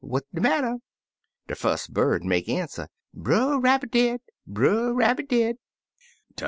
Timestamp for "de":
0.33-0.41, 1.45-1.53